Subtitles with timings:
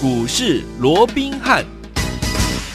[0.00, 1.77] 股市罗宾汉。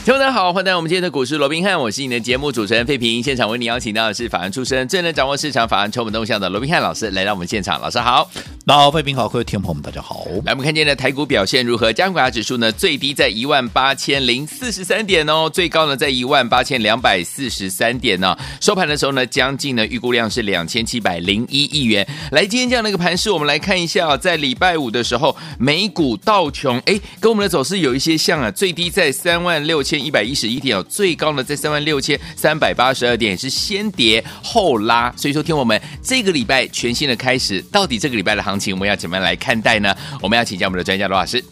[0.05, 3.23] 听众大家好，欢迎来到我们今天的股市罗宾汉，我是你的节目主持人费平。
[3.23, 7.79] 现场为你邀请到的是法案出身、最能掌握市场法案筹码动向的罗宾汉老师来到我们现场。
[7.79, 8.29] 老师好，
[8.65, 10.25] 老费平好，各位听众朋友们大家好。
[10.43, 11.93] 来，我们看今天的台股表现如何？
[11.93, 22.05] 加权指数呢，最低在一万八千零四十三点哦，最高呢在一万八千两百四十三点呢、收盘的时候呢，将近呢预估量是两千七百零一亿元。
[22.31, 30.81] 来，今天这样的一个盘势，我们来看一下啊，在礼拜五的时候，美股道琼哎，跟我们的走势有一些像啊，最低在三万六千一百一十一点。
[30.85, 39.95] 最高呢在三万六千三百八十二点，是先跌后拉，所以说听我们这个礼拜全新的开始，到底这个礼拜的行情我们要怎么样来看待呢？
[40.21, 41.43] 我们要请教我们的专家罗老师。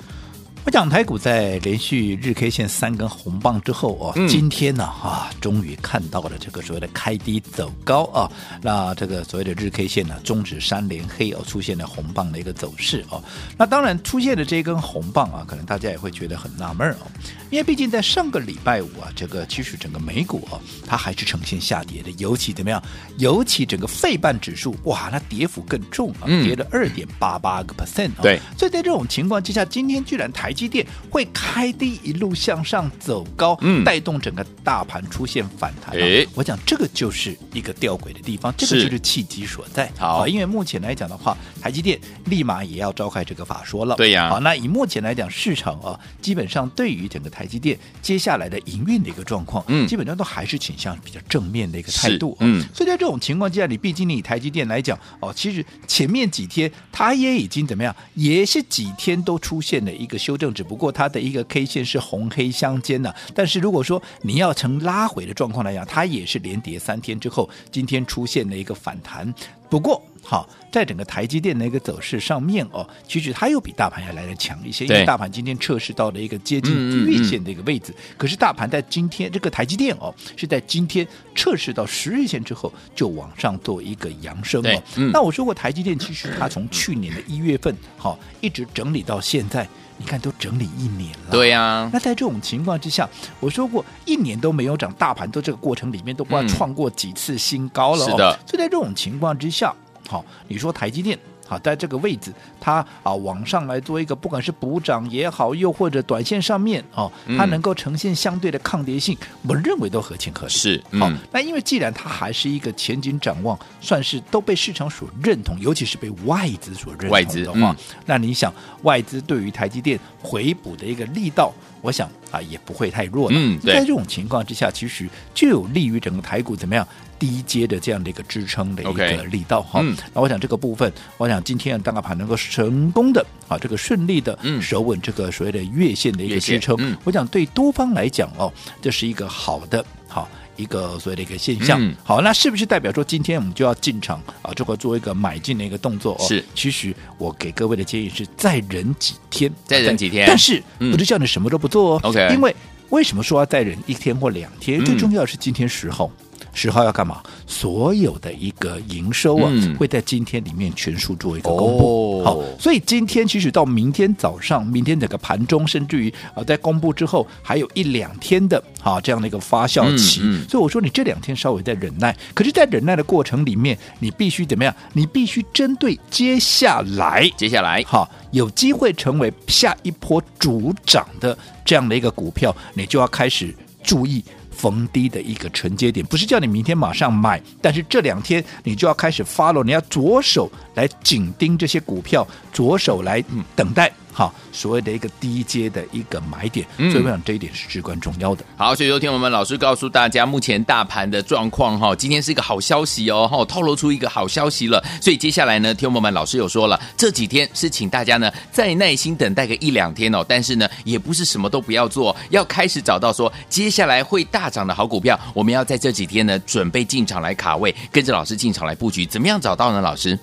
[0.63, 13.19] 我讲台股在连续日 K 线三根红棒之后哦，嗯、今天呢啊，终于看到了这个所谓的开低走高啊，那这个所谓的日 K 线呢，终止三连黑哦，出现了红棒的一个走势哦。
[13.57, 17.07] 那当然出现的这一根红棒啊，可能大家也会觉得很纳闷哦，
[17.51, 22.81] 因为毕竟在上个礼拜五啊，这个其实整个美股啊，它还是呈现下跌的，尤其怎么样？
[23.17, 28.21] 尤其整个费半指数哇，那跌幅更重啊，跌了二点八八个 percent 哦。
[28.21, 35.95] 对，所以在这种情况之下，今天居然台台积电会开低一路向上走高，嗯，带动整个大盘出现反弹。
[35.97, 39.89] 哎，我讲这个就是一个吊诡的地方，这个就是契机所在。
[39.97, 43.95] 好，因为目前来讲的话，台积电立马也要召开这个法说了。
[43.95, 52.35] 对呀，好，那以目前来讲，市场啊，基本上对于整个台积电接下来的营运的一个状况，嗯，基本上都还是倾向比较正面的一个态度。
[52.41, 60.37] 嗯，所以在这种情况之下，你毕竟你以台积电来讲，哦，其实前面几天它也已经怎么样，也是几天都出现了一个修。
[60.37, 69.31] 正只不过它的一个 K 线是红黑相间的，但是如果说你要成拉回的状况来讲，它也是连跌三天之后，今天出现了一个反弹。
[69.71, 84.83] 不过，好，在整个台积电的一个走势上面哦，其实它又比大盘要来的强一些，因为大盘今天测试到了一个接近月线的一个位置，嗯嗯嗯，可是大盘在今天这个台积电哦，是在今天测试到十日线之后就往上做一个扬升哦。
[84.97, 89.65] 嗯、那我说过，台积电其实它从去年的一月份好一直整理到现在。
[90.01, 91.29] 你看，都整理一年了。
[91.29, 91.89] 对呀、啊。
[91.93, 93.07] 那在这种情况之下，
[93.39, 98.09] 我说过，一年都没有涨，大盘都这个过程里面都不知道创过几次新高了、哦。
[98.09, 98.39] 是的。
[98.47, 99.71] 所以在这种情况之下，
[100.09, 101.17] 好，你说台积电。
[101.51, 102.31] 啊，在这个位置，
[102.61, 110.53] 它啊往上来做一个，不管是补涨也好，又或者短线上面哦，它能够呈现相对的抗跌性，嗯、我认为都合情合理。
[110.53, 117.75] 是，嗯、好，那因为既然它还是一个前景展望，算是都被市场所认同，尤其是被外资所认同的话，嗯、
[118.05, 121.51] 那你想外资对于台积电回补的一个力道，
[121.81, 123.35] 我想啊也不会太弱了。
[123.37, 126.87] 嗯，在这种情况之下，其实就有利于整个台股怎么样？
[127.19, 141.81] 低阶的这样的一个支撑的一个力道哈，嗯、那我想这个部分，我想今天的大盘能够成功的啊，这个顺利的守稳这个所谓的月线的一个支撑，嗯、我想对多方来讲哦，这是一个好的好一个所谓的一个现象。
[141.81, 146.15] 嗯、好，那是不是代表说今天我们就要进场啊，就会做一个买进的一个动作？
[146.15, 146.43] 哦，是。
[146.53, 151.99] 其实我给各位的建议是再忍几天，再忍几天，但是不是叫你什么都不做哦。
[152.03, 152.55] OK，、嗯、因为
[152.89, 154.81] 为什么说要再忍一天或两天？
[154.81, 156.11] 嗯、最重要的是今天十号。
[156.53, 157.21] 十号要干嘛？
[157.47, 162.21] 所有的一个营收啊，嗯、会在今天里面全数做一个公布。
[162.21, 170.21] 哦、好，所以今天其实到明天早上，明天整个盘中，甚至于啊，在公布之后，还有一两天的啊这样的一个发酵期。
[170.23, 172.15] 嗯嗯、所以我说，你这两天稍微在忍耐。
[172.33, 174.75] 可是，在忍耐的过程里面，你必须怎么样？
[174.93, 184.23] 你必须针对接下来，接下来哈有机会成为下一波主涨的这样的一个股票，你就要开始注意。
[184.51, 193.23] 逢低的一个承接点，不是叫你明天马上买，但是这两天你就要开始 follow，你要着手来紧盯这些股票，着手来
[193.55, 193.91] 等待。
[194.13, 198.43] 好，所谓的一个低阶的一个买点，所以我想这一点是至关重要的。
[198.43, 204.83] 嗯、好，所以昨天我们老师告诉大家，目前大盘的状况哈，今天是一个好消息哦，哈，透露出一个好消息了。
[205.01, 219.79] 所以接下来呢，听我们老师有说了，这几天是请大家呢再耐心等待个一两天哦，但是呢，也不是什么都不要做，要开始找到说接下来会大涨的好股票，我们要在这几天呢准备进场来卡位，跟着老师进场来布局，怎么样找到呢？
[219.79, 220.19] 老师，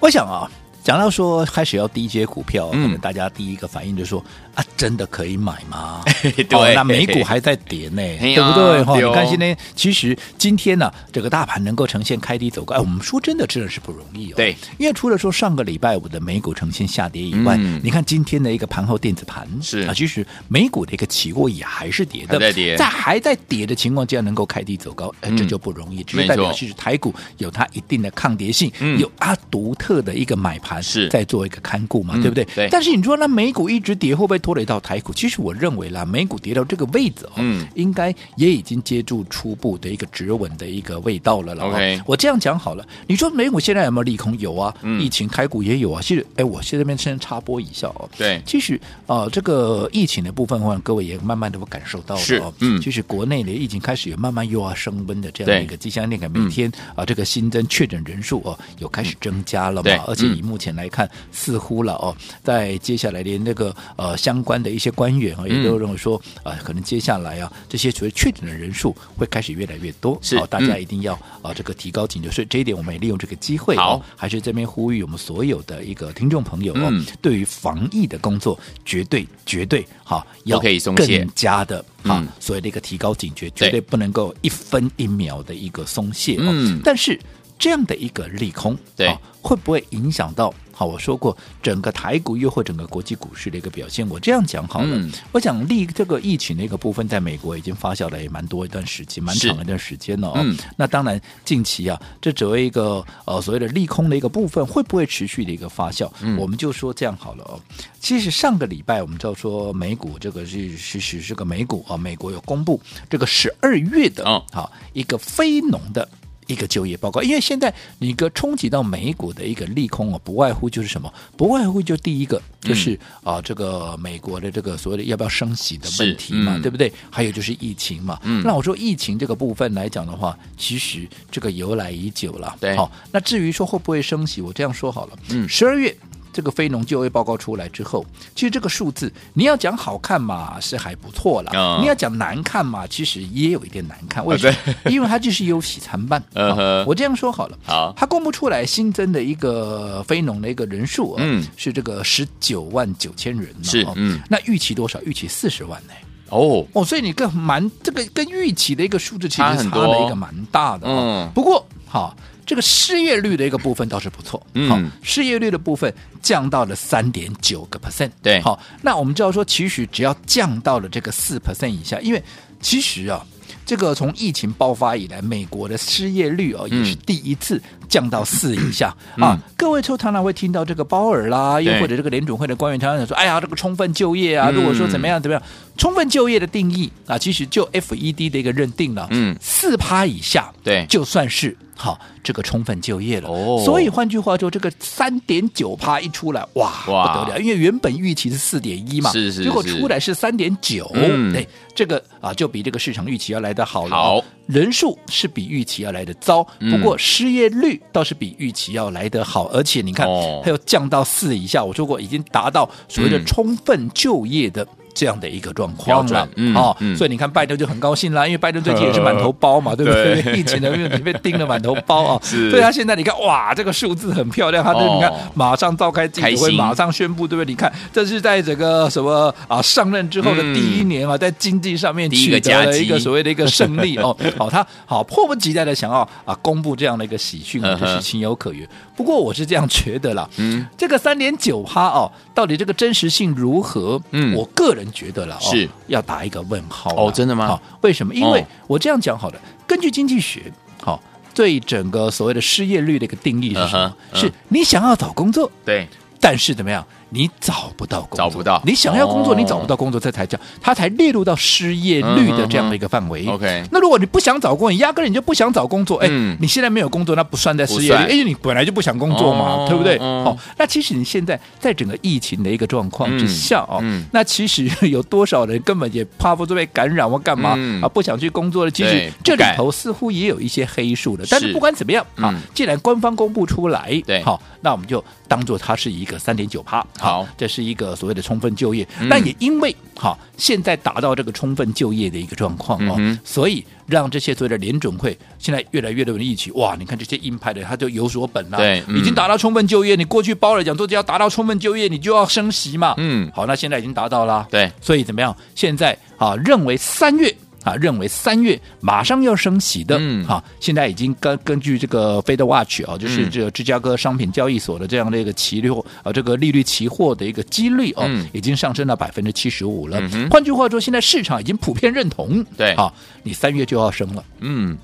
[0.00, 0.50] 我想啊。
[0.88, 6.00] 讲到说开始要低阶股票，可能大家第一个反应就是说、嗯、啊，真的可以买吗？
[6.48, 8.82] 对、哦，那美股还在跌呢， 对不对？
[8.82, 14.36] 哈、哦，你看现在其实今天呢、啊，这个大盘能够呈现开低走高，哎，我们说真的，真的是不容易哦。
[14.36, 19.80] 对，因为除了说上个礼拜五的美股呈现下跌以外，嗯、你看今天的一个盘后电子盘是。
[19.80, 30.77] 啊，其实美股的一个期货也还是跌的，还在跌，在还在跌的情况之下能够开低走高，哎，这就不容易，只是代表其实台股有它一定的抗跌性，嗯、有它独特的一个买盘。
[30.78, 32.44] 盘是在做一个看顾嘛，对不对？
[32.54, 32.68] 对。
[32.70, 35.12] 但是你说那美股一直跌，会不会拖累到台股？
[35.12, 41.64] 其实我认为啦，美股跌到这个位置哦，嗯，应该也已经接住初步的一个止稳的一个味道了了。
[41.64, 44.28] OK，我这样讲好了，你说美股现在有没有利空？
[44.38, 46.02] 有啊，疫情台股也有啊。
[46.02, 48.08] 其实，哎，我现在这边先插播一下哦。
[48.16, 52.52] 对，其实啊，这个疫情的部分的话，各位也慢慢的会感受到了哦。
[52.60, 59.90] 嗯，其实国内的疫情开始有慢慢又要升温的这样的一个迹象，那个每天啊，这个新增确诊人数哦，有开始增加了嘛。
[60.06, 70.18] 而且以目前来看，似乎了哦，在接下来连那个呃相关的一些官员啊，也都认为说啊，可能接下来啊，这些所谓确诊的人数会开始越来越多。
[70.22, 72.30] 是，大家一定要啊这个提高警觉。
[72.30, 86.36] 所以这一点，我们也利用这个机会哦，还是这边呼吁我们所有的一个听众朋友哦，对于防疫的工作，绝对绝对好要更加的啊，所谓的一个提高警觉，绝对不能够一分一秒的一个松懈。
[86.38, 87.18] 嗯，但是。
[87.58, 90.54] 这样的一个利空，对、啊，会不会影响到？
[90.72, 94.08] 好，我说过，整个台股又或整个国际股市的一个表现。
[94.08, 100.32] 我这样讲好了，嗯、我想利这个疫情的一个部分，在美国已经发酵了也蛮多一段时间，蛮长一段时间了。
[100.36, 106.08] 嗯，那当然，近期啊，这作为一个呃所谓的利空的一个部分，会不会持续的一个发酵？
[106.20, 107.58] 嗯，我们就说这样好了哦。
[107.98, 116.08] 其实上个礼拜我们知道说美股这个是是是这个美股啊，美国有公布这个十二月的啊，好一个非农的。
[116.48, 121.12] 一个就业报告，因为现在你个冲击到美股的一个利空啊，不外乎就是什么？
[121.36, 126.92] 不外乎就第一个就是、嗯、啊，这个美国的这个所谓的要不要升息的问题嘛，嗯、对不对？
[127.08, 128.18] 还有就是疫情嘛。
[128.24, 132.56] 嗯、那我说疫情这个部分来讲的话，其实这个由来已久了。
[132.58, 135.18] 对，好、哦，那至于说会不会升息，我这样说好了。
[135.30, 135.94] 嗯，十二月。
[136.32, 138.04] 这个非农就业报告出来之后，
[138.34, 144.24] 其实这个数字你要讲好看嘛，是还不错了；嗯、你要讲难看嘛，其实也有一点难看。
[144.24, 144.56] 为什么？
[144.84, 146.22] 对 因为它就是有喜参半。
[146.34, 155.00] 嗯、哼我这样说好了，好，它公布出来新增的一个非农的一个人数，嗯，是这个十九万九千人，是，嗯，那预期多少？
[155.02, 155.92] 预期四十万呢？
[156.30, 160.86] 哦哦，所以你跟蛮这个跟预期的一个数字其实差了一个蛮大的。
[160.86, 162.14] 嗯，不过好。
[162.48, 165.92] 这个失业率的一个部分倒是不错，嗯，好，失业率的部分
[166.22, 172.24] 降到了三点九个 percent，对，好，那我们知道说，其实只要降到了这个四 percent 以下，因为
[172.58, 173.22] 其实啊，
[173.66, 179.38] 这个从疫情爆发以来，美国的失业率啊也是第一次降到四以下、嗯、啊。
[179.56, 185.42] 各位常常会听到这个鲍尔啦，又或者这个联准会的官员常常说，哎呀，这个充分就业啊，如果说怎么样怎么样，
[185.76, 191.56] 充分就业的定义啊，其实就 FED 的一个认定了，嗯，四趴以下，对，就算是。
[191.80, 197.24] 好，这个充分就业了，哦、所以换句话说，这个三点九趴一出来，哇，哇。
[197.24, 200.12] 不得了，因为原本预期是四点一嘛，是是是，结果出来是。
[200.12, 201.46] 三点九，嗯，哎，
[201.76, 210.06] 这个啊就比这个市场预期要来的好了，好，人数是比预期要来的糟，嗯、不过失业率倒是比预期要来得好，而且你看，
[210.42, 214.66] 它又降到四以下，我说过已经达到所谓的充分就业的。
[214.98, 220.36] 这样的一个状况了，嗯，哦，所以你看拜登就很高兴啦，因为拜登最近也是满头包嘛，对不对？
[220.36, 227.48] 疫情的因为被盯得满头包啊， 是，所以他现在你看哇，这个数字很漂亮，他就你看马上召开记者会，马上宣布，对不对？
[227.48, 238.68] 你看这是在整个什么啊上任之后的第一年啊，在经济上面取得了一个所谓的一个胜利哦，好， 他好迫不及待的想要啊公布这样的一个喜讯，就是情有可原。
[238.96, 244.00] 不过我是这样觉得啦，嗯，这个三点九趴哦，到底这个真实性如何？
[244.10, 244.87] 嗯，我个人。
[244.92, 247.46] 觉得了哦，是要打一个问号哦，真的吗？
[247.46, 248.14] 好，为什么？
[248.14, 250.52] 因为我这样讲好了，根据经济学，
[250.82, 251.02] 好，
[251.34, 253.94] 对整个所谓的失业率的一个定义是什么？
[254.14, 255.86] 是你想要找工作，对，
[256.20, 256.86] 但是怎么样？
[257.10, 258.60] 你找不到工作，找不到。
[258.64, 263.26] 你想要工作，你找不到工作，这才叫他才列入到失业率的这样的一个范围。
[263.26, 266.08] OK，那如果你不想找工作，你压根你就不想找工作，哎，
[266.40, 269.96] 你现在没有工作，那不算在失业率，因为你本来就不想工作嘛，对不对？
[269.98, 273.78] 哦，那其实你现在在整个疫情的一个状况之下啊，
[274.12, 278.70] 那其实有多少人根本也怕不被感染或干嘛啊，不想去工作的？
[278.70, 281.24] 其实这里头似乎也有一些黑数的。
[281.30, 286.84] 但是不管怎么样啊，既然官方公布出来，对，好，那我们就当做它是一个三点九趴。
[286.98, 299.96] 好，这是一个所谓的充分就业，但也因为好现在达到这个充分就业的一个状况哦，嗯、所以让这些所谓的联准会现在越来越多人一起哇，你看这些鹰派的他就有所本了，对，嗯、已经达到充分就业。
[299.96, 305.36] 你过去包了讲说，只要达到充分就业，你就要升息嘛，嗯，好，那现在已经达到了，对，所以怎么样？
[305.54, 307.34] 现在啊，认为三月。
[307.64, 320.00] 啊，认为三月马上要升息的，嗯，好，现在已经根根据这个 Fed Watch 啊，就是这个芝加哥商品交易所的这样的一个期货啊，这个利率期货的一个几率哦，已经上升到百分之七十五了。
[320.30, 324.78] 换句话说，现在市场已经普遍认同，对，好，你三月就要升了，嗯，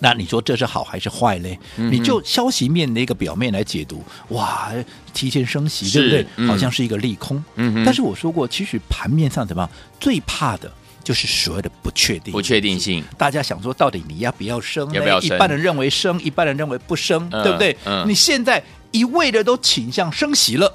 [0.00, 1.58] 那你说这是好还是坏嘞？
[1.76, 4.70] 嗯、你就消息面的一个表面来解读，哇，
[5.14, 6.26] 提前升息，对不对？
[6.36, 7.42] 嗯、好像是一个利空。
[7.56, 9.70] 嗯，但是我说过，其实盘面上怎么样？
[9.98, 10.70] 最怕的
[11.02, 13.02] 就是所谓的不确定，不确定性。
[13.16, 14.90] 大家想说，到底你要不要升？
[14.92, 15.36] 要不要升？
[15.36, 17.76] 一半人认为升，一半人认为不升，嗯、对不对？
[17.84, 20.72] 嗯、你现在一味的都倾向升息了。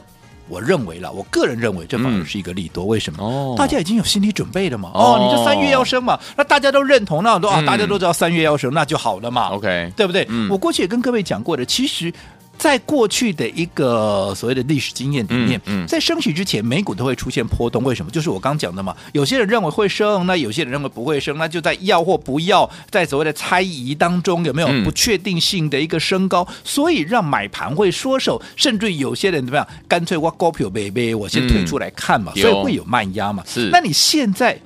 [0.50, 2.84] 我认为了，我个人认为这反而是一个利多。
[2.84, 3.24] 嗯、为什么？
[3.24, 4.92] 哦，大家已经有心理准备了嘛。
[4.94, 9.50] 哦，哦，你这三月要升嘛，那大家都认同，那都啊，大家都知道三月要升，那就好了嘛。
[9.50, 10.25] OK，对不对？
[10.30, 12.13] 嗯、我过去也跟各位讲过的，其实。
[12.58, 17.84] 在过去的一个所谓的历史经验里面，嗯嗯、在升息之前，美股都会出现波动。
[17.84, 18.12] 为什么？
[18.12, 18.96] 就是我刚讲的嘛。
[19.12, 26.48] 有些人认为会升，那有些人认为不会升，那就在要或不要，在所谓的猜疑当中，有没有不确定性的一个升高？
[26.50, 29.68] 嗯、所以让买盘会缩手，甚至有些人怎么样？
[29.88, 32.32] 干脆我股票买买，我先退出来看嘛。
[32.36, 33.44] 嗯、所以会有慢压嘛。
[33.46, 33.70] 是。
[33.72, 34.58] 那你现在？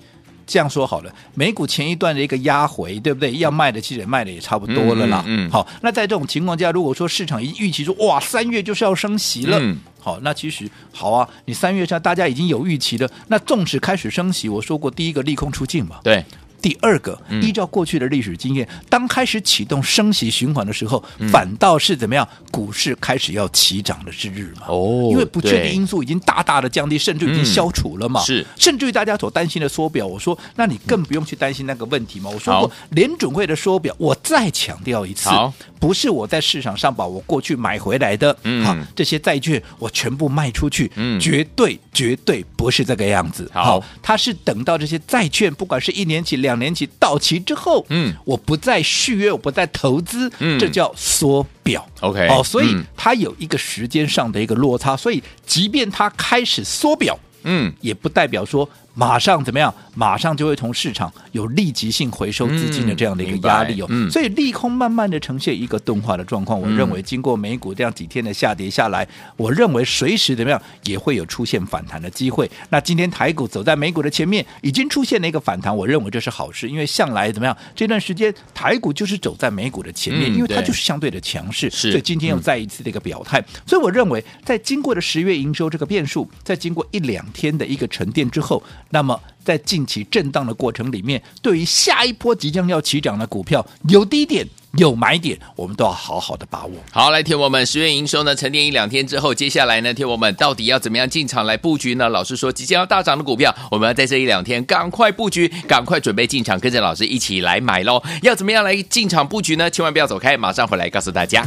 [0.48, 3.36] 这样说好了，美股前一段的一个压回，对不对？
[3.38, 5.22] 要卖的其实卖的也差不多了啦。
[5.28, 16.24] 嗯，嗯好，那在这种情况下，如果说市场一预期说，哇，三月就是要升息了，嗯、好，那其实好啊，你三月上大家已经有预期了，那纵使开始升息，我说过第一个利空出尽嘛，对。
[16.62, 22.28] 第二个，依照过去的历史经验，嗯、当开始启动升息循环的时候，嗯、反倒是怎么样？
[22.52, 24.68] 股市开始要起涨的之日嘛。
[24.68, 28.22] 哦，因为不确定因素已经大大的降低，甚至已经消除了嘛。
[28.22, 32.30] 是、嗯，甚至于大家所担心的缩表，我说，那你更不用去担心那个问题嘛。
[32.30, 43.50] 我说过，好联准会的缩表，我再强调一次，好不是我在市场上把我过去买回来的，嗯，好，这些债券我全部卖出去，嗯，绝对绝对不是这个样子。
[43.54, 51.86] 好，好，它是等到这些债券，不管是一年期、两年期到期之后，嗯，我不再续约，我不再投资，嗯，这叫缩表。
[52.00, 58.68] OK，哦，所以它有一个时间上的一个落差，所以即便它开始缩表，嗯，也不代表说。
[58.98, 59.72] 马上怎么样？
[59.94, 63.86] 马上就会从市场有立即性回收资金的这样的一个压力哦。
[63.90, 66.60] 嗯嗯、所以利空慢慢的呈现一个钝化的状况。
[66.60, 72.50] 我认为经过美股这样几天的下跌下来，我认为随时怎么样也会有出现反弹的机会。
[72.70, 81.70] 那今天台股走在美股的前面，已经出现了一个反弹，我认为这是好事，因为向来怎么样这段时间台股就是走在美股的前面，因为它就是相对的强势。
[81.70, 83.44] 所以今天又再一次的一个表态。
[83.68, 88.62] 所以我认为在经过了十月营收这个变数，在经过一两天的一个沉淀之后。
[88.90, 96.74] 那么，在近期震荡的过程里面，对于下一波即将要起涨的股票，有低点有买点，我们都要好好的把握。
[96.92, 102.08] 好，来听我们十月营收呢沉淀一两天之后，接下来呢，听我们到底要怎么样进场来布局呢？
[102.10, 108.02] 老师说，即将要大涨的股票，我们要在这一两天赶快布局，赶快准备进场，跟着老师一起来买喽。
[108.22, 109.70] 要怎么样来进场布局呢？
[109.70, 111.46] 千万不要走开，马上回来告诉大家。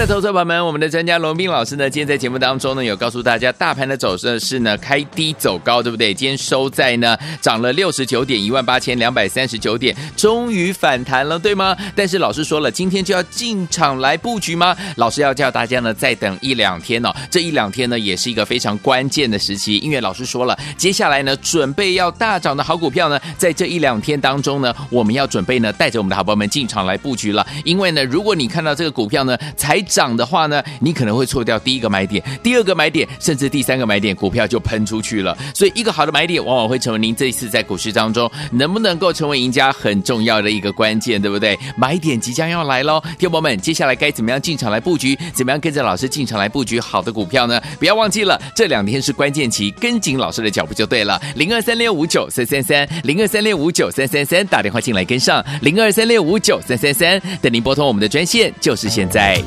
[0.00, 6.14] 的投资者朋友们，我们的专家罗宾老师呢，今天在节目当中呢，有告诉大家，大盘的走势是呢开低走高，对不对？
[6.14, 11.76] 今天收在呢涨了六十九点，一万八千两百三十九点，终于反弹了，对吗？
[11.94, 14.74] 但是老师说了，今天就要进场来布局吗？
[14.96, 35.36] 老师要叫大家呢再等一两天哦，这一两天呢也是一个非常关键的时期，因为老师说了，接下来呢准备要大涨的好股票呢，在这一两天当中呢，我们要准备呢带着我们的好朋友们进场来布局了，因为呢，如果你看到这个股票呢才涨的话呢，你可能会错掉第一个买点、第二个买点，甚至第三个买点，股票就喷出去了。
[35.52, 41.58] 所以，一个好的买点往往会成为您这一次在股市当中能不能够成为赢家很重要的一个关键，对不对？
[41.76, 45.18] 买点即将要来喽，听友们，接下来该怎么样进场来布局？
[45.34, 47.60] 怎么样跟着老师进场来布局好的股票呢？
[47.78, 51.20] 不要忘记了，这两天是关键期，跟紧老师的脚步就对了。
[51.34, 55.44] 零二三六五九三三三，零二三六五九三三三，打电话进来跟上。
[55.62, 59.42] 零二三六五九三三三，等您拨通我们的专线，就是现在。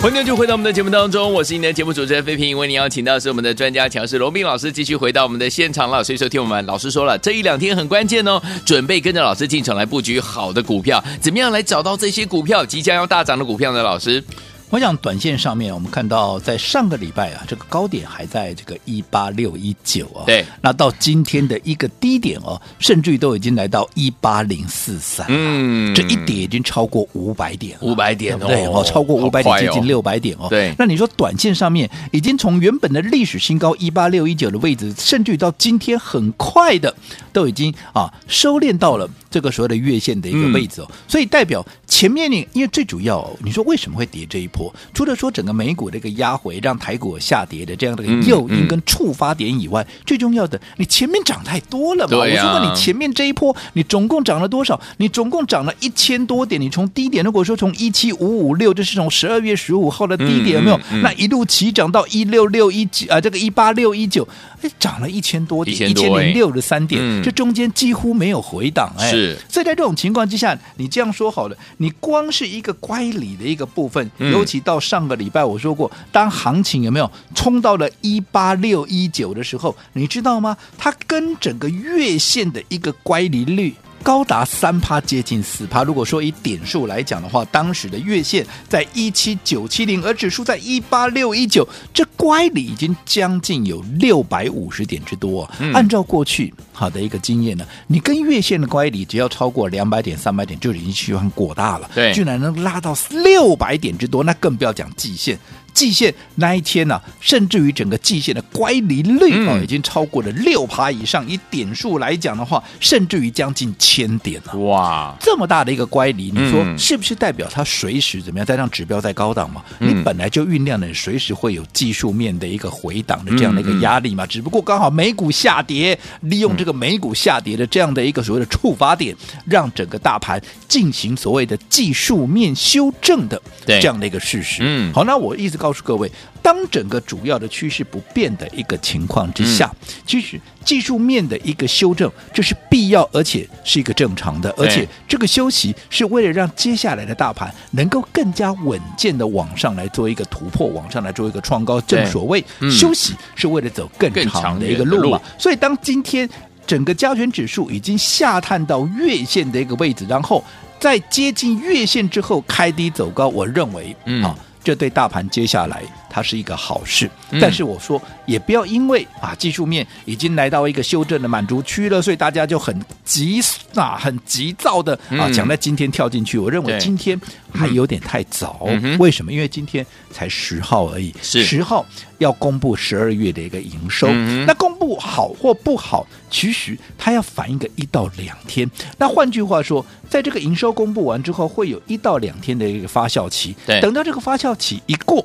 [0.00, 6.04] 欢迎就回到我们的节目当中，我是您的节目主持人飞平，为您邀请到是我们的专家强势罗宾老师，继续回到我们的现场了。
[6.04, 13.82] 所以说，听我们老师说了，这一两天很关键哦，准备跟着老师进场来布局好的股票，怎么样来找到这些股票即将要大涨的股票呢？
[13.82, 14.22] 老师？
[14.70, 30.74] 我想，短线上面我们看到，在上个礼拜啊，这个高点还在这个一八六一九啊，对，那到今天的一个低点哦，甚至于都已经来到一八零四三，嗯，这一点已经超过五百点，五百点，对哦，超过五百点，接近六百点哦，对。
[30.78, 36.94] 那你说，短线上面已经从原本的历史新高一八六一九的位置，甚至于到今天很快的
[37.32, 44.72] 都已经啊收敛到了这个所谓的月线的一个位置哦，嗯、所以代表前面你因为最主要，你说为什么会跌这一波？
[44.92, 52.18] 除了说整个美股的一个压回，让台股下跌的这样的一个诱因跟触发点以外，嗯嗯、最重要的，你前面涨太多了嘛？
[52.18, 54.78] 啊、我说过，你前面这一波，你总共涨了多少？
[54.98, 56.60] 你总共涨了一千多点。
[56.60, 60.78] 你从低点，如果说从一七五五六，这是从十二月十五号的低点，有没有？
[61.02, 64.26] 那一路起涨到一六六一九啊，这个一八六一九，
[64.60, 69.10] 哎，涨了一千多点，一千零六十三点，嗯、这中间几乎没有回档哎。
[69.10, 80.56] 是，所以在这种情况之下，你这样说好了，你光是一个乖离的一个部分，尤其到上个礼拜我说过，当行情有没有冲到了一八六一九的时候，你知道吗？
[80.76, 83.74] 它跟整个月线的一个乖离率。
[84.02, 85.82] 高达三趴，接近四趴。
[85.82, 95.48] 如果说以点数来讲的话，当时的月线在一七九七零，而指数在一八六一九，这乖离已经将近有六百五十点之多。
[95.58, 101.90] 嗯、按照过去好的一个经验呢，你跟月线的乖离只要超过两百点、三百点，就已经喜欢过大了。
[101.94, 105.38] 对，居然能拉到六百点之多，那更不要讲季线。
[105.78, 111.24] 季线那一天呢、啊，甚至于整个季线的乖离率啊，已经超过了六趴以上。
[111.28, 114.58] 以点数来讲的话，甚至于将近千点了。
[114.58, 118.44] 哇，这么大的一个乖离，你说是不是代表它随时怎么样？
[118.44, 119.62] 再让指标再高档嘛？
[119.78, 124.26] 你本来就酝酿的，随时会有技术面的一个回档的这样的一个压力嘛？
[124.26, 129.14] 只不过刚好美股下跌，利用这个美股下跌的这样的一个所谓的触发点，
[129.44, 134.62] 让整个大盘进行所谓的技术面修正的这样的一个事实。
[134.64, 135.67] 嗯，好，那我一直告。
[135.68, 151.78] 告诉各位，当整个主要的趋势不变的一个情况之下，嗯、其实技术面的一个修正这是必要，而且是一个正常的，而且这个休息是为了让接下来的大盘能够更加稳健的往上来做一个突破，往上来做一个创高。
[151.82, 155.18] 正所谓、嗯、休息是为了走更长的一个路嘛。
[155.18, 156.26] 路所以当今天
[156.66, 160.42] 整个加权指数已经下探到月线的一个位置，然后
[160.80, 164.34] 在接近月线之后开低走高，我认为，嗯，啊。
[164.68, 165.82] 这对大盘接下来
[166.18, 167.08] 它是一个好事，
[167.40, 173.40] 但是我说也不要因为啊技术面已经来到一个修正的满足区了，所以大家就很急
[173.76, 176.36] 啊很急躁的啊想在今天跳进去。
[176.36, 177.18] 我认为今天
[177.52, 178.66] 还有点太早，
[178.98, 179.32] 为什么？
[179.32, 181.86] 因为今天才十号而已，十号
[182.18, 184.08] 要公布十二月的一个营收，
[184.44, 188.68] 那公布好或不好，其实它要反映个一到两天。
[188.96, 189.86] 那换句话说。
[190.08, 193.54] 在这个营收公布完之后，会有一到两天的一个发酵期。
[193.66, 195.22] 对，等到这个发酵期一过，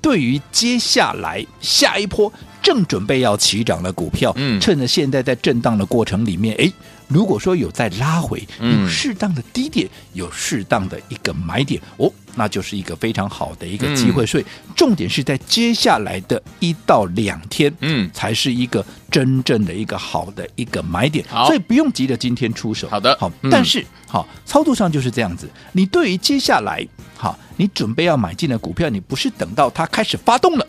[0.00, 2.32] 对于接下来下一波
[2.62, 6.72] 正准备要起涨的股票，嗯，趁着现在在震荡的过程里面，哎。
[7.10, 14.24] 如果说有在拉回，有适当的低点，有适当的一个买点哦，那就是一个非常好的一个机会。
[14.24, 14.44] 所以
[14.76, 21.24] 重点是在接下来的一到两天，嗯，才是一个真正的一个好的一个买点。
[21.46, 22.88] 所以不用急着今天出手。
[22.88, 25.50] 好的，好，但是好操作上就是这样子。
[25.72, 30.64] 你对于接下来好，你准备要买进的股票，你不是等到它开始发动了。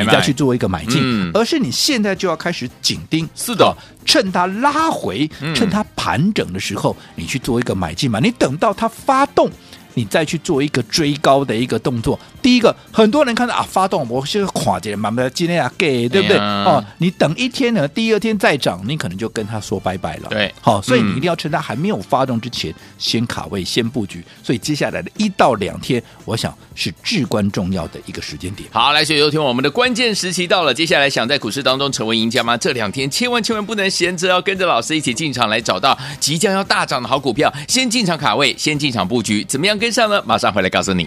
[0.00, 3.28] 你再去做一个买进，嗯、而是你现在就要开始紧盯。
[3.34, 8.18] 是的，趁它拉回，嗯、趁它盘整的时候，你去做一个买进嘛。
[8.20, 9.50] 你等到它发动。
[9.94, 16.36] 你再去做一个追高的一个动作，第一个很多人看到啊发动，我是垮点，慢慢今天啊给，对不对？
[16.38, 20.28] 哦，你等一天呢，第二天再涨，你可能就跟他说拜拜了。
[20.30, 24.24] 对，好，所以你一定要趁他还没有发动之前，先卡位，先布局。
[24.42, 28.68] 所以接下来的一到两天，我想是至关重要的一个时间点。
[28.72, 32.56] 好，来，所以有听我们的关键时期到了，接下来想在股市当中成为赢家吗？
[32.56, 39.78] 这两天千万千万不能闲着，要跟着老师一起进场来找到即将要大涨的好股票，先进场卡位，先进场布局，怎么样？
[39.84, 41.06] 跟上呢，马上回来告诉你。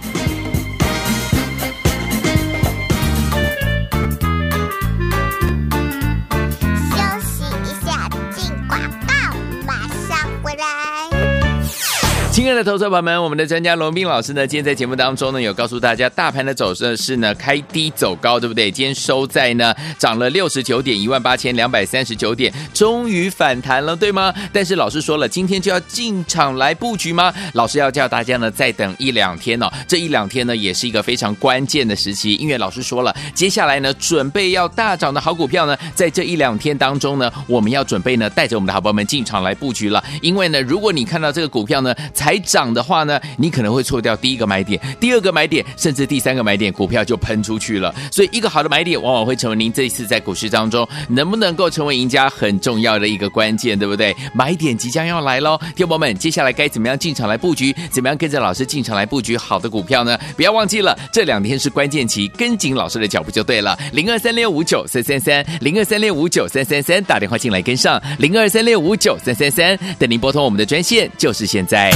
[12.58, 18.72] 的投资者朋友们，我们的专家罗宾老师呢，今天在节目当中呢，有告诉大家，大盘的走势是呢开低走高，对不对？
[18.72, 24.34] 今天收在呢涨了六十九点，一万八千两百三十九点，终于反弹了，对吗？
[24.52, 27.32] 但是老师说了，今天就要进场来布局吗？
[27.54, 47.94] 老师要叫大家呢再等一两天哦，这一两天呢也是一个非常关键的时期，因为老师说了，接下来呢准备要大涨的好股票呢，在这一两天当中呢，我们要准备呢带着我们的好朋友们进场来布局了，因为呢，如果你看到这个股票呢，才涨的话呢，你可能会错掉第一个买点、第二个买点，甚至第三个买点，股票就喷出去了。
[48.10, 54.16] 所以，一个好的买点往往会成为您这一次在股市当中能不能够成为赢家很重要的一个关键，对不对？
[54.34, 57.76] 买点即将要来喽，听友们，接下来该怎么样进场来布局？
[57.92, 60.18] 怎么样跟着老师进场来布局好的股票呢？
[60.38, 63.78] 不要忘记了，这两天是关键期，跟紧老师的脚步就对了。
[63.92, 71.92] 零二三六五九三三三，零二三六五九三三三，打电话进来跟上，零二三六五九三三三，等您拨通我们的专线，就是现在。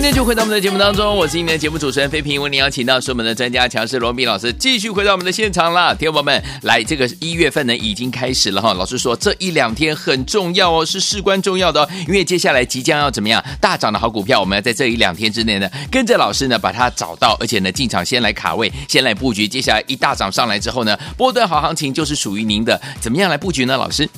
[0.00, 5.94] 欢迎就回到我们的节目当中，我是今天的节目主持人飞平，为您邀请到是我们的专家强势罗宾老师，继续回到我们的现场了。
[5.94, 23.76] 听众朋友们，来，这个一月份呢已经开始了哈，老师说这一两天很重要哦，是事关重要的哦，因为接下来即将要怎么样大涨的好股票，我们要在这一两天之内呢，跟着老师呢把它找到，而且呢进场先来卡位，先来布局，接下来一大涨上来之后呢，波段好行情就是属于您的，怎么样来布局呢？
[23.76, 24.08] 老师，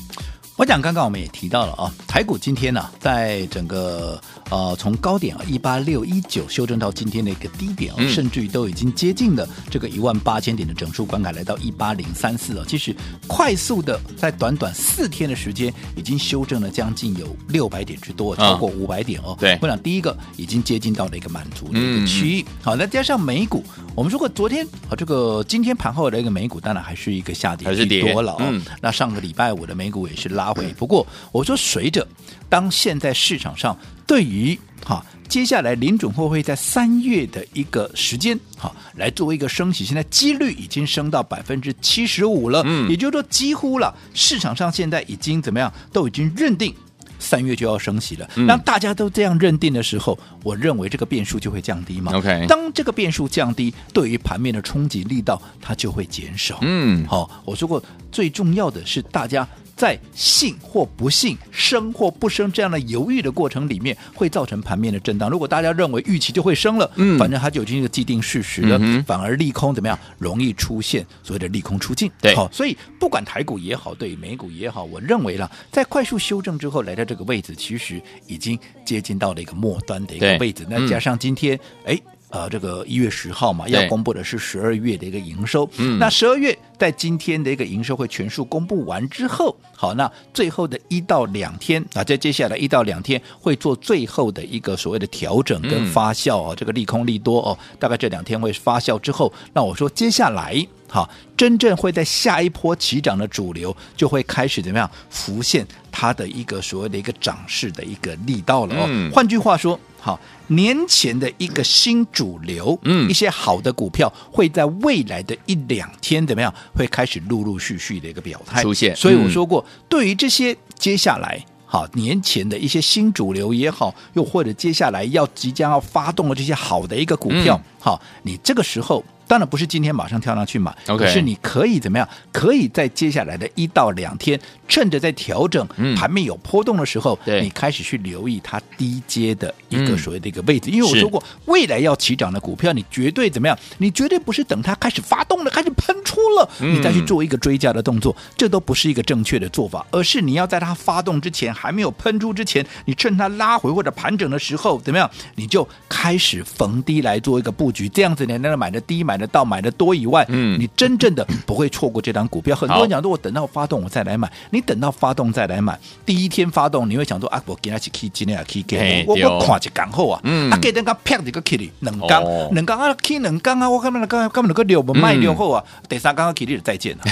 [0.55, 4.23] 我讲刚刚我们也提到了啊，台股今天呢、在整个。
[4.53, 12.63] 呃，从高点啊一八六一九修正到今天的一个低点啊，甚至于都已经接近了这个一万八千点的整数关卡，来到一八零三四了。
[12.69, 12.95] 其实
[13.27, 19.35] 快速的在短短四天的时间，已经修正了将近有六百点之多，超过五百点哦。
[19.41, 22.45] 对，我想第一个已经接近到了一个满足的一个区域。
[22.61, 28.61] 好，再加上美股，我们说过昨天啊，这个今天盘后的一个美股当然还是一个下跌，还是跌多了哦。
[28.81, 32.07] 那上个礼拜五的美股也是拉回，不过我说随着
[32.49, 33.77] 当现在市场上。
[34.05, 46.75] 对于哈，接下来林准会会在三月的一个时间哈，来作为一个升息，现在几率已经升到百分之七十五了，嗯，也就是说几乎了，市场上现在已经怎么样，都已经认定
[47.23, 48.29] 三月就要升息了。
[48.49, 52.13] 当大家都这样认定的时候，我认为这个变数就会降低嘛。
[52.15, 56.59] OK，当这个变数降低，对于盘面的冲击力道它就会减少。
[56.63, 59.49] 嗯，好，我说过最重要的是大家。
[59.83, 65.29] 在信或不信、升或不升这样的犹豫的过程里面，会造成盘面的震荡。
[65.29, 72.09] 如果大家认为预期就会升了，嗯，反正它就已经是个既定事实了，嗯、反而利空怎么样，容易出现所谓的利空出尽。
[72.21, 80.65] 对，好，所以不管台股也好，对美股也好，我认为啦，在快速修正之后来到这个位置，其实已经接近到了一个末端的一个位置。
[80.71, 81.99] 那加上今天，哎。
[82.33, 85.69] 呃，这个一月十号嘛，要公布的是十二月的一个营收。
[85.77, 108.87] 嗯，那十二月在今天的一个营收会全数公布完之后，好，那最后的一到两天啊，在接下来一到两天会做最后的一个所谓的调整跟发酵哦，嗯、这个利空利多哦，大概这两天会发酵之后，那我说接下来好，真正会在下一波起涨的主流就会开始怎么样浮现它的一个所谓的一个涨势的一个力道了哦。
[108.89, 110.21] 嗯、换句话说，好。
[110.49, 118.95] 年前的一个新主流，嗯，一些好的股票会在未来的一两天怎么样，会开始陆陆续续的一个表态出现。
[118.95, 129.05] 所以我说过，嗯、对于这些接下来好年前的一些新主流也好，又或者接下来要即将要发动的这些好的一个股票，嗯、好，你这个时候。
[129.25, 130.99] 当然不是今天马上跳上去买，Okay.
[130.99, 132.07] 可是你可以怎么样？
[132.31, 135.67] 可以在接下来的一到两天，趁着在调整、
[135.97, 140.71] 盘面有波动的时候，嗯、你开始去留意它低阶的一个所谓的一个位置。
[140.71, 143.57] 嗯、因为我说过，未来要起涨的股票，你绝对怎么样？
[143.79, 149.87] 你绝对不是等它开始发动了、开始喷出了，嗯、你再去做一个追加的动作，这都不是一个正确的做法。
[149.91, 155.11] 而是你要在它发动之前，还没有喷出之前，你趁它拉回或者盘整的时候，怎么样？
[155.37, 162.55] 你就开始逢低来做一个布局，这样子你那买的低、买的到、买的多以外，嗯，你真正的不会错过这张股票。
[162.55, 177.05] 很多人讲说，我等到发动我再来买，你等到发动再来买，第一天发动你会想说啊，我今天去 K 今天啊 K 给我我看一刚好啊，嗯，啊给人家啪一个 K 里两刚两刚啊 K 两刚啊，我根本根根本那个六不卖六后啊，第三刚刚 K 里再见了，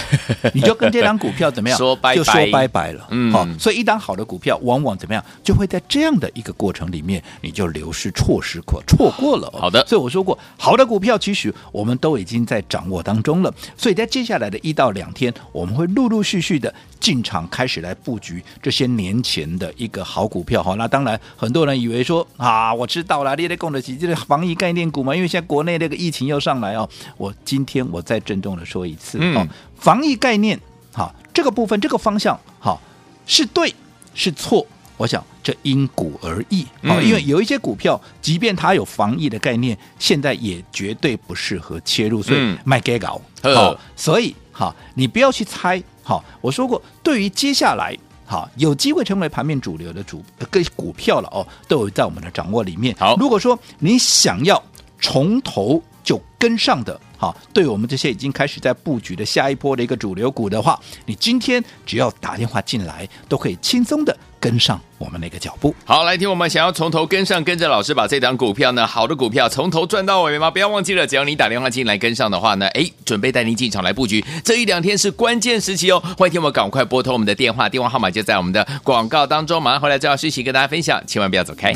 [0.53, 1.77] 你就跟这张股票怎么样？
[1.79, 9.51] 说拜拜，就说拜拜了，嗯，好，所以一档好的股票往往怎么样，就会在这样的一个过程里面，你就流失错失过错过了。
[9.59, 20.63] 好的，所以我说过，好的股票其实我们都已经在掌握当中了，所以在接下来的一到两天，我们会陆陆续续的进场开始来布局这些年前的一个好股票。
[20.63, 26.89] 哈，那当然很多人以为说啊，我知道了，你得供得起这个防疫概念股嘛，因为现在国内那个疫情又上来哦。
[27.17, 30.61] 我今天我再郑重的说一次，哦，防疫概念，
[30.93, 32.81] 好，这个部分这个方向，好，
[33.25, 33.75] 是对
[34.15, 34.67] 是错。
[34.99, 43.79] 我想这因股而异啊，因为有一些股票，即便它有防疫的概念，现在也绝对不适合切入，所以卖给搞好。
[43.97, 46.23] 所以哈，你不要去猜哈。
[46.41, 52.95] 我说过，对于接下来哈有机会成为盘面主流的主个股票了哦，都有在我们的掌握里面。
[52.99, 54.63] 好，如果说你想要
[55.01, 57.01] 从头就跟上的。
[57.21, 65.75] 好，对我们这些已经开始在布局的下一波的一个主流股的话，你今天只要打电话进来，都可以轻松的跟上我们那个脚步。
[65.85, 70.51] 好，来听我们想要从头跟上，跟着老师把这档股票呢，好的股票从头赚到尾吗？
[70.51, 74.25] 不要忘记了，只要你打电话进来跟上的话呢，哎，准备带您进场来布局。
[74.43, 81.75] 这一两天是关键时期哦，欢迎听我们赶快拨通我们的电话，电话号码就在我们的广告当中，马上回来就要续息跟大家分享，千万不要走开。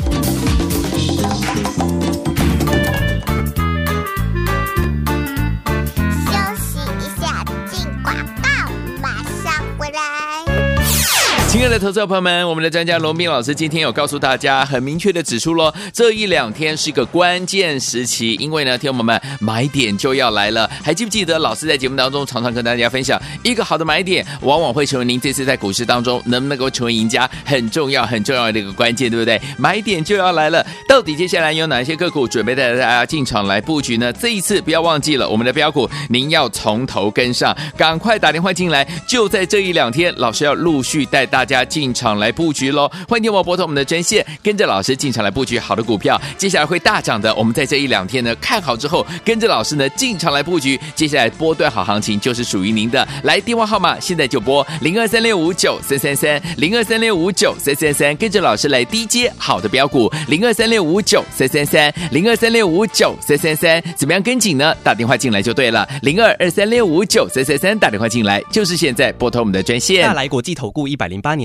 [11.65, 20.69] 爱的投资者朋友们，我们的专家罗宾老师今天有告诉大家，很明确的指出喽，这一两天是一个关键时期，因为呢，听友们买点就要来了。
[20.83, 29.41] 还记不记得老师在节目当中常常跟大家分享，一个好的买点，往往会成为您这次在股市当中能不能够成为赢家很重要、很重要的一个关键，对不对？
[29.57, 34.13] 买点就要来了，到底接下来有哪些个股准备带大家进场来布局呢？
[34.13, 41.43] 这一次不要忘记了我们的标股，您要从头跟上，赶快打电话进来，就在这一两天，老师要陆续带大。
[41.45, 42.91] 家家进场来布局喽！
[43.07, 47.33] 欢迎电话拨通我们的专线，跟着老师进场来布局好的股票，接下来会大涨的。
[47.35, 53.07] 我们在这一两天呢，看好之后，跟着老师呢进场来布局，接下来波段好行情就是属于您的。
[53.23, 64.75] 来电话号码现在就拨零二三六五九三三三零二三六五九三三三，跟着老师来低接好的标股零二三六五九三三三零二三六五九三三三，怎么样跟紧呢？
[64.83, 70.01] 打电话进来就对了，零二二三六五九三三三打电话进来就是现在拨通我们的专线。
[70.03, 71.44] 大来国际投顾一百零八年